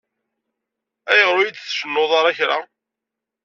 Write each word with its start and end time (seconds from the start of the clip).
Ayɣer 1.11 1.35
ur 1.41 1.45
yi-d-tcennuḍ 1.45 2.11
ara 2.19 2.37
kra? 2.37 2.57